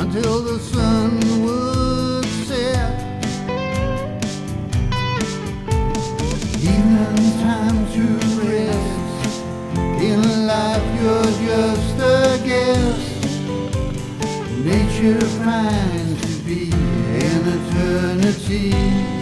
until 0.00 0.40
the 0.42 0.58
sun 0.58 1.10
would 1.42 2.24
set. 2.48 3.22
Even 6.74 7.14
time 7.44 7.80
to 7.94 8.04
rest. 8.40 9.42
In 10.00 10.46
life, 10.46 10.86
you're 11.00 11.32
just 11.48 11.96
a 11.98 12.40
guest. 12.48 13.10
Nature 14.64 15.20
finds 15.44 16.20
to 16.22 16.34
be 16.48 16.72
an 17.28 17.42
eternity. 17.58 19.19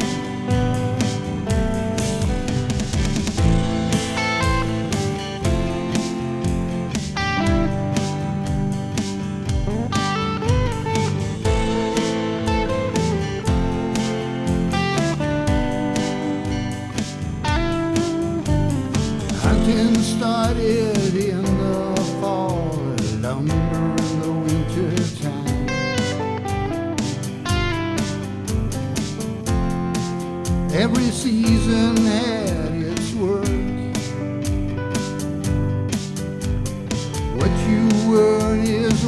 Hunting 19.69 20.03
started 20.03 21.15
in 21.15 21.43
the 21.43 22.01
fall, 22.23 22.73
lumber 23.21 23.53
in 23.53 24.21
the 24.23 24.33
winter 24.47 24.97
time. 25.21 25.69
Every 30.73 31.11
season 31.11 31.97
had 31.99 32.73
its 32.73 33.13
work. 33.13 33.45
What 37.37 37.53
you 37.69 37.85
earn 38.17 38.61
is 38.61 39.05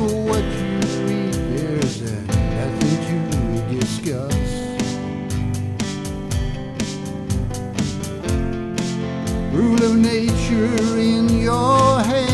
of 9.74 9.96
nature 9.96 10.98
in 10.98 11.28
your 11.38 12.00
hands. 12.02 12.29